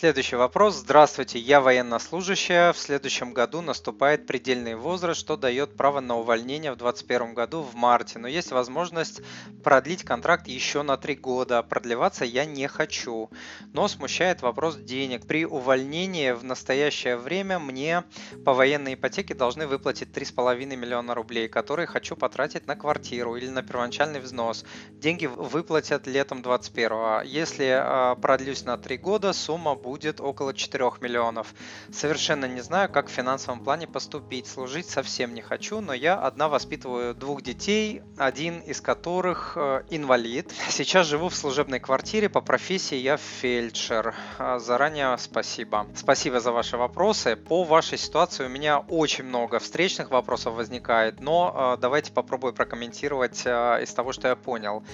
[0.00, 0.76] Следующий вопрос.
[0.76, 2.72] Здравствуйте, я военнослужащая.
[2.72, 7.74] В следующем году наступает предельный возраст, что дает право на увольнение в 2021 году в
[7.74, 8.18] марте.
[8.18, 9.20] Но есть возможность
[9.62, 11.62] продлить контракт еще на три года.
[11.62, 13.28] Продлеваться я не хочу.
[13.74, 15.26] Но смущает вопрос денег.
[15.26, 18.04] При увольнении в настоящее время мне
[18.46, 23.62] по военной ипотеке должны выплатить 3,5 миллиона рублей, которые хочу потратить на квартиру или на
[23.62, 24.64] первоначальный взнос.
[24.92, 27.30] Деньги выплатят летом 2021.
[27.30, 31.52] Если а, продлюсь на три года, сумма будет будет около 4 миллионов.
[31.92, 34.46] Совершенно не знаю, как в финансовом плане поступить.
[34.46, 40.52] Служить совсем не хочу, но я одна воспитываю двух детей, один из которых э, инвалид.
[40.68, 44.14] Сейчас живу в служебной квартире, по профессии я фельдшер.
[44.38, 45.88] А, заранее спасибо.
[45.96, 47.34] Спасибо за ваши вопросы.
[47.34, 53.42] По вашей ситуации у меня очень много встречных вопросов возникает, но э, давайте попробую прокомментировать
[53.44, 54.84] э, из того, что я понял.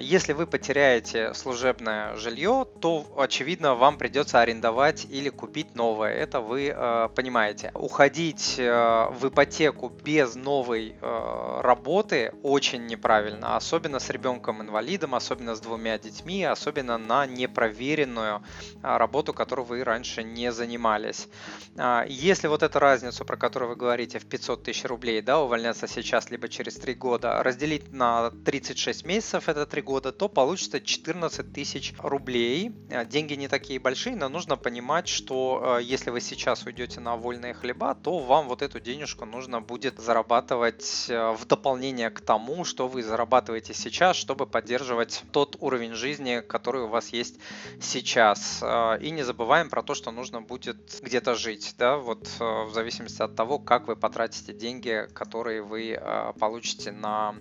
[0.00, 6.12] Если вы потеряете служебное жилье, то очевидно вам придется придется арендовать или купить новое.
[6.14, 7.70] Это вы э, понимаете.
[7.74, 15.60] Уходить э, в ипотеку без новой э, работы очень неправильно, особенно с ребенком-инвалидом, особенно с
[15.60, 18.42] двумя детьми, особенно на непроверенную
[18.82, 21.28] э, работу, которую вы раньше не занимались.
[21.76, 25.86] Э, если вот эту разницу, про которую вы говорите, в 500 тысяч рублей, да, увольняться
[25.86, 31.52] сейчас либо через 3 года, разделить на 36 месяцев, это 3 года, то получится 14
[31.52, 32.72] тысяч рублей.
[32.88, 37.16] Э, деньги не такие большие, но нужно понимать, что э, если вы сейчас уйдете на
[37.16, 42.64] вольные хлеба, то вам вот эту денежку нужно будет зарабатывать э, в дополнение к тому,
[42.64, 47.38] что вы зарабатываете сейчас, чтобы поддерживать тот уровень жизни, который у вас есть
[47.80, 48.60] сейчас.
[48.62, 53.22] Э, и не забываем про то, что нужно будет где-то жить, да, вот в зависимости
[53.22, 56.00] от того, как вы потратите деньги, которые вы
[56.38, 57.34] получите на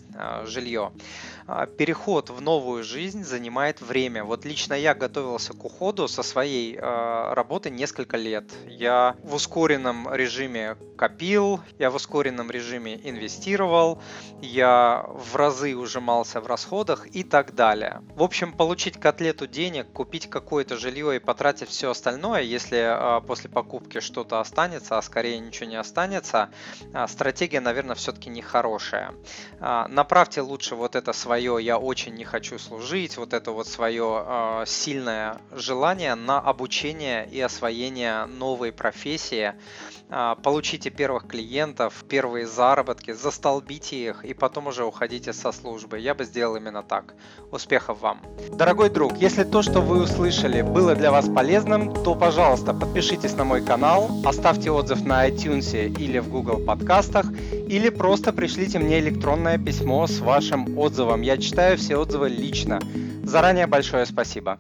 [0.44, 0.92] жилье.
[1.77, 4.23] Переход в новую жизнь занимает время.
[4.23, 8.46] Вот лично я готовился к уходу со своей моей э, работы несколько лет.
[8.68, 14.02] Я в ускоренном режиме копил, я в ускоренном режиме инвестировал,
[14.42, 18.02] я в разы ужимался в расходах и так далее.
[18.16, 23.50] В общем, получить котлету денег, купить какое-то жилье и потратить все остальное, если э, после
[23.50, 26.50] покупки что-то останется, а скорее ничего не останется,
[26.94, 29.14] э, стратегия, наверное, все-таки не хорошая.
[29.60, 34.23] Э, направьте лучше вот это свое «я очень не хочу служить», вот это вот свое
[34.26, 39.54] э, сильное желание на обучение и освоение новой профессии,
[40.09, 45.99] а, получите первых клиентов, первые заработки, застолбите их и потом уже уходите со службы.
[45.99, 47.15] Я бы сделал именно так.
[47.52, 48.21] Успехов вам!
[48.52, 53.43] Дорогой друг, если то, что вы услышали, было для вас полезным, то, пожалуйста, подпишитесь на
[53.43, 59.58] мой канал, оставьте отзыв на iTunes или в Google подкастах, или просто пришлите мне электронное
[59.58, 61.21] письмо с вашим отзывом.
[61.21, 62.80] Я читаю все отзывы лично.
[63.23, 64.59] Заранее большое спасибо.